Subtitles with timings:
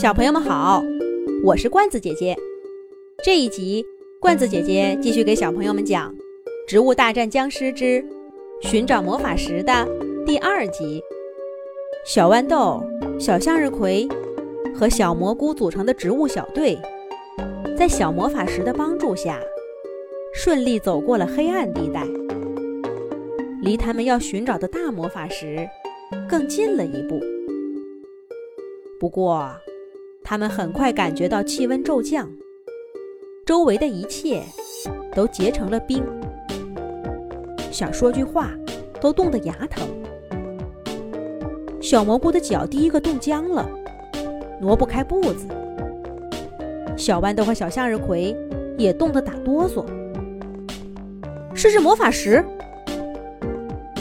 [0.00, 0.80] 小朋友们好，
[1.42, 2.36] 我是罐子姐姐。
[3.24, 3.84] 这一集，
[4.20, 6.14] 罐子姐姐继续给小朋友们讲
[6.68, 8.04] 《植物大战僵尸之
[8.62, 9.88] 寻找魔法石》的
[10.24, 11.02] 第二集。
[12.06, 12.80] 小豌豆、
[13.18, 14.06] 小向日葵
[14.72, 16.78] 和小蘑菇组成的植物小队，
[17.76, 19.40] 在小魔法石的帮助下，
[20.32, 22.06] 顺利走过了黑暗地带，
[23.62, 25.68] 离他们要寻找的大魔法石
[26.28, 27.20] 更近了一步。
[29.00, 29.50] 不过，
[30.30, 32.30] 他们很快感觉到气温骤降，
[33.46, 34.42] 周围的一切
[35.14, 36.04] 都结成了冰，
[37.72, 38.50] 想说句话
[39.00, 39.88] 都冻得牙疼。
[41.80, 43.66] 小蘑菇的脚第一个冻僵了，
[44.60, 45.46] 挪不开步子。
[46.94, 48.36] 小豌豆和小向日葵
[48.76, 49.82] 也冻得打哆嗦。
[51.54, 52.44] 试试魔法石，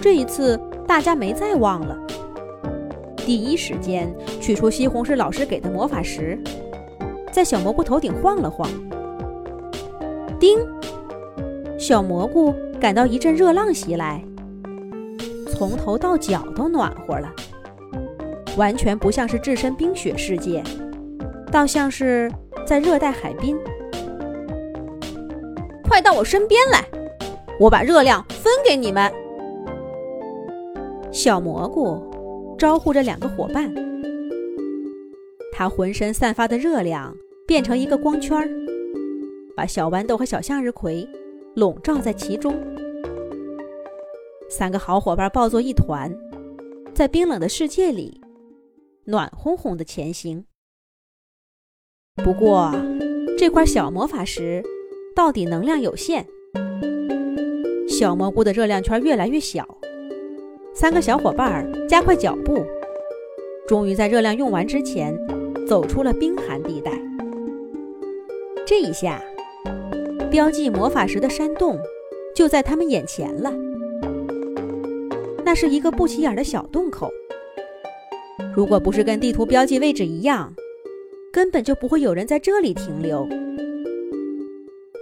[0.00, 1.98] 这一次大家没再忘了。
[3.24, 6.38] 第一时间取出西红柿老师给的魔法石，
[7.30, 8.68] 在小蘑菇头顶晃了晃。
[10.40, 10.58] 叮！
[11.78, 14.22] 小蘑菇感到一阵热浪袭来，
[15.48, 17.32] 从头到脚都暖和了，
[18.56, 20.62] 完全不像是置身冰雪世界，
[21.50, 22.30] 倒像是
[22.66, 23.56] 在热带海滨。
[25.88, 26.84] 快到我身边来，
[27.60, 29.12] 我把热量分给你们。
[31.12, 32.11] 小蘑菇。
[32.62, 33.74] 招呼着两个伙伴，
[35.50, 37.12] 他浑身散发的热量
[37.44, 38.48] 变成一个光圈儿，
[39.56, 41.04] 把小豌豆和小向日葵
[41.56, 42.54] 笼罩在其中。
[44.48, 46.08] 三个好伙伴抱作一团，
[46.94, 48.20] 在冰冷的世界里
[49.06, 50.44] 暖烘烘的前行。
[52.22, 52.72] 不过，
[53.36, 54.62] 这块小魔法石
[55.16, 56.24] 到底能量有限，
[57.88, 59.66] 小蘑菇的热量圈越来越小。
[60.74, 62.64] 三个小伙伴加快脚步，
[63.66, 65.14] 终于在热量用完之前
[65.68, 66.90] 走出了冰寒地带。
[68.66, 69.22] 这一下，
[70.30, 71.78] 标记魔法石的山洞
[72.34, 73.52] 就在他们眼前了。
[75.44, 77.10] 那是一个不起眼的小洞口，
[78.56, 80.54] 如果不是跟地图标记位置一样，
[81.30, 83.28] 根本就不会有人在这里停留。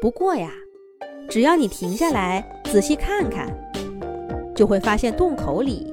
[0.01, 0.53] 不过呀，
[1.29, 3.49] 只要你停下来仔细看看。
[4.61, 5.91] 就会发现洞口里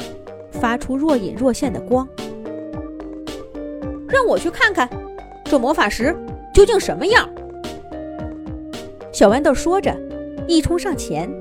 [0.52, 2.06] 发出若隐若现的光。
[4.10, 4.90] 让我去看看，
[5.46, 6.14] 这魔法石
[6.54, 7.30] 究竟什么样？
[9.14, 9.96] 小豌豆说着，
[10.50, 11.32] 一冲上前。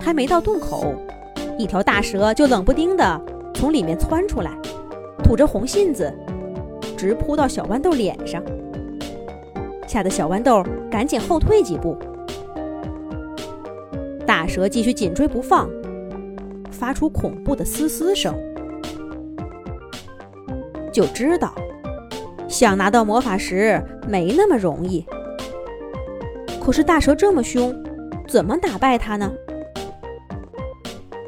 [0.00, 0.94] 还没到洞口，
[1.58, 3.20] 一条大蛇就冷不丁地
[3.52, 4.56] 从里面窜出来，
[5.22, 6.10] 吐着红信子，
[6.96, 8.42] 直扑到小豌豆脸上，
[9.86, 11.94] 吓得小豌豆赶紧后退几步。
[14.44, 15.70] 大蛇继续紧追不放，
[16.70, 18.34] 发出恐怖的嘶嘶声，
[20.92, 21.54] 就知道
[22.46, 25.02] 想拿到魔法石没那么容易。
[26.62, 27.74] 可是大蛇这么凶，
[28.28, 29.32] 怎么打败它呢？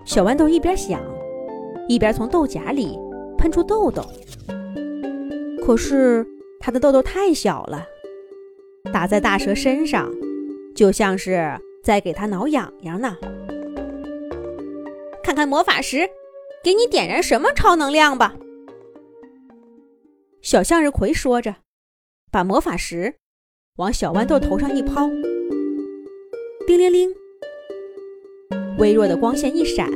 [0.05, 1.01] 小豌豆一边想，
[1.89, 2.99] 一边从豆荚里
[3.39, 4.05] 喷出豆豆。
[5.65, 6.27] 可是
[6.61, 7.83] 它的豆豆太小了，
[8.93, 10.07] 打在大蛇身上，
[10.75, 11.59] 就像是……
[11.87, 13.17] 再给他挠痒痒呢，
[15.23, 16.11] 看看魔法石
[16.65, 18.35] 给你点燃什么超能量吧。
[20.43, 21.55] 小向日葵说着，
[22.33, 23.15] 把魔法石
[23.77, 25.09] 往小豌豆头上一抛，
[26.67, 27.15] 叮铃铃，
[28.79, 29.89] 微弱的光线一闪，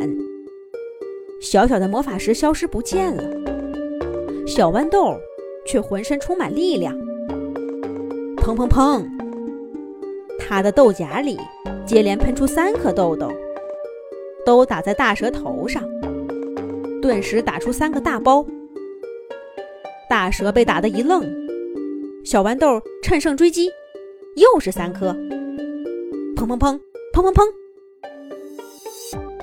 [1.43, 3.25] 小小的魔法石消失不见了。
[4.47, 5.17] 小豌豆
[5.67, 6.97] 却浑身充满力量，
[8.37, 9.05] 砰砰砰，
[10.50, 11.38] 他的豆荚里。
[11.87, 13.33] 接连喷出三颗豆豆，
[14.47, 15.83] 都打在大蛇头上，
[17.03, 18.47] 顿时打出三个大包。
[20.09, 21.25] 大蛇被打得一愣，
[22.25, 23.69] 小豌豆趁胜追击，
[24.37, 25.12] 又是三颗，
[26.37, 26.78] 砰砰砰，
[27.12, 27.43] 砰砰砰，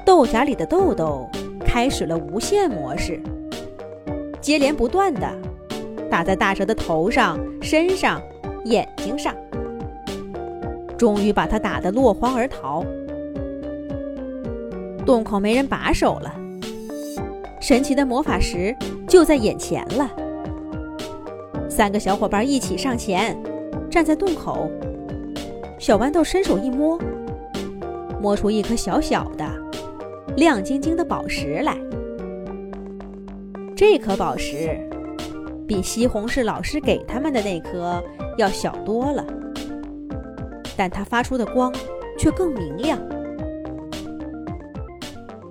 [0.06, 1.28] 豆荚里的豆豆
[1.66, 3.20] 开始了无限模式，
[4.40, 5.30] 接连不断的
[6.10, 8.22] 打在大蛇的头上、身上、
[8.64, 9.36] 眼睛上。
[10.98, 12.84] 终于把他打得落荒而逃，
[15.06, 16.34] 洞口没人把守了，
[17.62, 18.76] 神奇的魔法石
[19.08, 20.10] 就在眼前了。
[21.70, 23.38] 三个小伙伴一起上前，
[23.92, 24.72] 站在洞口。
[25.78, 27.00] 小豌豆伸手一摸，
[28.20, 29.46] 摸出一颗小小的、
[30.36, 31.78] 亮晶晶的宝石来。
[33.76, 34.76] 这颗宝石
[35.68, 38.04] 比西红柿老师给他们的那颗
[38.40, 39.24] 要小多了。
[40.78, 41.74] 但它发出的光
[42.18, 43.00] 却更明亮。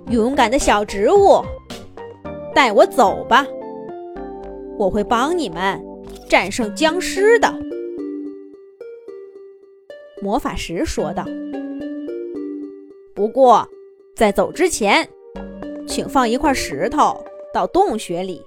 [0.09, 1.43] 勇敢的小植物，
[2.55, 3.45] 带我走吧，
[4.77, 5.79] 我会帮你们
[6.29, 7.53] 战胜僵尸的。”
[10.23, 11.25] 魔法石说道。
[13.13, 13.67] “不过，
[14.15, 15.07] 在走之前，
[15.87, 17.23] 请放一块石头
[17.53, 18.41] 到洞穴里。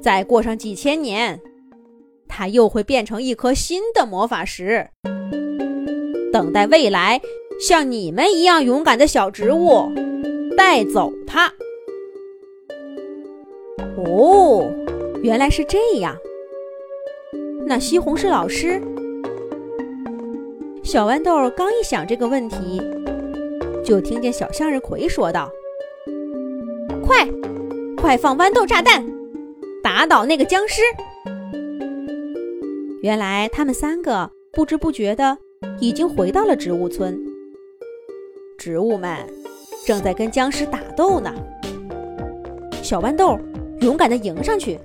[0.00, 1.40] 再过上几千年，
[2.28, 4.88] 它又会变成一颗新的魔法石，
[6.32, 7.20] 等待未来
[7.60, 9.90] 像你们一样勇敢的小植物
[10.56, 11.52] 带走它。”
[13.96, 14.70] 哦，
[15.22, 16.14] 原来是这样。
[17.66, 18.80] 那西红柿老师，
[20.84, 22.80] 小豌豆刚一想这个问题，
[23.82, 25.50] 就听见小向日葵说道
[27.02, 27.26] ：“快，
[27.96, 29.04] 快放豌豆炸弹，
[29.82, 30.82] 打倒那个僵尸！”
[33.02, 35.38] 原来他们三个不知不觉的
[35.80, 37.18] 已经回到了植物村，
[38.56, 39.16] 植物们
[39.86, 41.32] 正在跟僵尸打斗呢。
[42.82, 43.38] 小豌豆。
[43.82, 44.78] 勇敢的迎上去，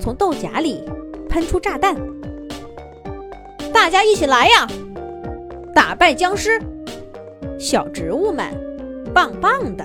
[0.00, 0.82] 从豆荚里
[1.28, 1.94] 喷出炸弹。
[3.70, 4.66] 大家一起来呀！
[5.74, 6.58] 打败僵尸，
[7.58, 8.46] 小植物们，
[9.12, 9.84] 棒棒的！